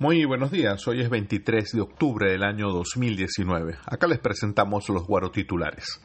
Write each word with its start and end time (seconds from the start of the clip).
Muy 0.00 0.24
buenos 0.24 0.50
días, 0.50 0.88
hoy 0.88 1.02
es 1.02 1.08
23 1.08 1.70
de 1.70 1.80
octubre 1.80 2.28
del 2.28 2.42
año 2.42 2.68
2019. 2.70 3.76
Acá 3.86 4.08
les 4.08 4.18
presentamos 4.18 4.88
los 4.88 5.06
guarotitulares. 5.06 6.00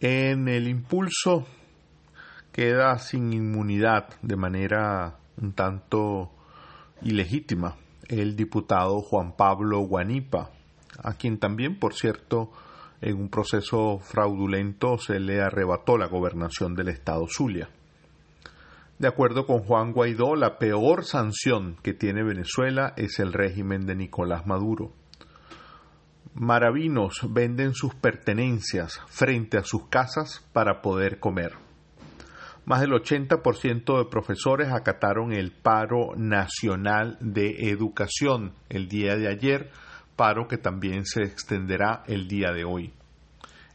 En 0.00 0.48
el 0.48 0.66
impulso 0.68 1.46
queda 2.50 2.96
sin 2.96 3.34
inmunidad 3.34 4.08
de 4.22 4.36
manera 4.36 5.18
un 5.36 5.52
tanto 5.52 6.32
ilegítima 7.02 7.76
el 8.08 8.36
diputado 8.36 9.02
Juan 9.02 9.36
Pablo 9.36 9.80
Guanipa, 9.80 10.50
a 11.02 11.12
quien 11.12 11.38
también, 11.38 11.78
por 11.78 11.92
cierto, 11.92 12.52
en 13.02 13.18
un 13.18 13.28
proceso 13.28 13.98
fraudulento 13.98 14.96
se 14.96 15.20
le 15.20 15.42
arrebató 15.42 15.98
la 15.98 16.06
gobernación 16.06 16.74
del 16.74 16.88
estado 16.88 17.26
Zulia. 17.28 17.68
De 18.98 19.08
acuerdo 19.08 19.44
con 19.44 19.58
Juan 19.60 19.92
Guaidó, 19.92 20.36
la 20.36 20.58
peor 20.58 21.04
sanción 21.04 21.76
que 21.82 21.94
tiene 21.94 22.22
Venezuela 22.22 22.94
es 22.96 23.18
el 23.18 23.32
régimen 23.32 23.86
de 23.86 23.96
Nicolás 23.96 24.46
Maduro. 24.46 24.92
Maravinos 26.34 27.20
venden 27.28 27.74
sus 27.74 27.94
pertenencias 27.94 29.00
frente 29.08 29.58
a 29.58 29.64
sus 29.64 29.88
casas 29.88 30.48
para 30.52 30.80
poder 30.80 31.18
comer. 31.18 31.52
Más 32.66 32.80
del 32.80 32.92
80% 32.92 33.98
de 33.98 34.10
profesores 34.10 34.72
acataron 34.72 35.32
el 35.32 35.50
paro 35.52 36.14
nacional 36.16 37.18
de 37.20 37.70
educación 37.70 38.54
el 38.68 38.88
día 38.88 39.16
de 39.16 39.28
ayer, 39.28 39.70
paro 40.16 40.46
que 40.46 40.56
también 40.56 41.04
se 41.04 41.24
extenderá 41.24 42.04
el 42.06 42.28
día 42.28 42.52
de 42.52 42.64
hoy. 42.64 42.92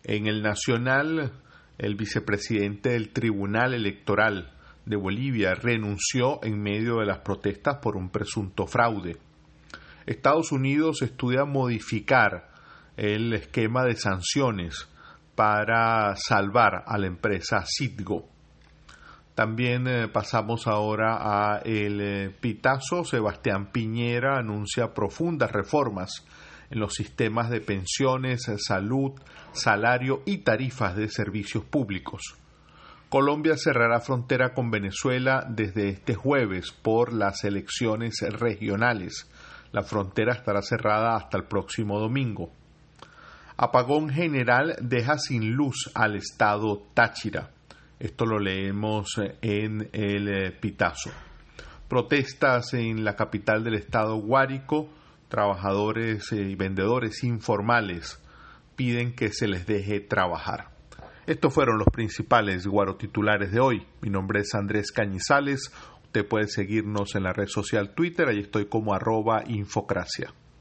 En 0.04 0.28
el 0.28 0.42
nacional, 0.42 1.34
el 1.78 1.96
vicepresidente 1.96 2.90
del 2.90 3.10
Tribunal 3.10 3.74
Electoral, 3.74 4.54
de 4.90 4.96
Bolivia 4.96 5.54
renunció 5.54 6.44
en 6.44 6.60
medio 6.60 6.96
de 6.98 7.06
las 7.06 7.20
protestas 7.20 7.78
por 7.78 7.96
un 7.96 8.10
presunto 8.10 8.66
fraude. 8.66 9.18
Estados 10.08 10.52
Unidos 10.52 11.04
estudia 11.04 11.46
modificar 11.46 12.50
el 12.98 13.32
esquema 13.34 13.86
de 13.86 13.96
sanciones 13.96 14.90
para 15.36 16.16
salvar 16.16 16.84
a 16.88 16.98
la 16.98 17.06
empresa 17.06 17.64
Citgo. 17.68 18.28
También 19.36 19.88
eh, 19.88 20.08
pasamos 20.08 20.66
ahora 20.66 21.20
a 21.22 21.60
el 21.60 22.02
eh, 22.02 22.36
pitazo. 22.42 23.06
Sebastián 23.06 23.72
Piñera 23.72 24.40
anuncia 24.40 24.96
profundas 24.96 25.52
reformas 25.52 26.26
en 26.72 26.80
los 26.80 26.96
sistemas 26.96 27.52
de 27.52 27.62
pensiones, 27.62 28.52
salud, 28.58 29.12
salario 29.52 30.24
y 30.26 30.40
tarifas 30.40 30.96
de 30.96 31.10
servicios 31.10 31.64
públicos. 31.64 32.40
Colombia 33.10 33.58
cerrará 33.58 34.00
frontera 34.02 34.54
con 34.54 34.70
Venezuela 34.70 35.44
desde 35.50 35.90
este 35.90 36.14
jueves 36.14 36.72
por 36.72 37.12
las 37.12 37.44
elecciones 37.44 38.22
regionales. 38.22 39.28
La 39.72 39.82
frontera 39.82 40.34
estará 40.34 40.62
cerrada 40.62 41.16
hasta 41.16 41.38
el 41.38 41.46
próximo 41.46 42.00
domingo. 42.00 42.52
Apagón 43.58 44.10
general 44.10 44.76
deja 44.80 45.18
sin 45.18 45.54
luz 45.54 45.90
al 45.96 46.18
estado 46.18 46.84
Táchira. 46.94 47.50
Esto 48.00 48.28
lo 48.28 48.38
leemos 48.38 49.20
en 49.42 49.90
el 49.92 50.28
eh, 50.30 50.52
Pitazo. 50.52 51.10
Protestas 51.88 52.76
en 52.76 53.04
la 53.04 53.16
capital 53.16 53.64
del 53.64 53.74
estado 53.74 54.18
Guárico. 54.18 54.88
Trabajadores 55.30 56.32
y 56.32 56.54
vendedores 56.54 57.24
informales 57.24 58.22
piden 58.76 59.16
que 59.16 59.34
se 59.34 59.48
les 59.48 59.66
deje 59.66 60.00
trabajar. 60.00 60.79
Estos 61.26 61.54
fueron 61.54 61.78
los 61.78 61.88
principales 61.92 62.66
guarotitulares 62.66 63.52
de 63.52 63.60
hoy. 63.60 63.86
Mi 64.02 64.10
nombre 64.10 64.42
es 64.42 64.54
Andrés 64.56 64.92
Cañizales. 64.92 65.72
Usted 66.04 66.28
puede 66.28 66.48
seguirnos 66.48 67.16
en 67.16 67.24
la 67.24 67.34
red 67.34 67.48
social 67.48 67.94
Twitter, 67.94 68.28
ahí 68.28 68.40
estoy 68.40 68.66
como 68.66 68.94
arroba 68.94 69.44
infocracia. 69.46 70.34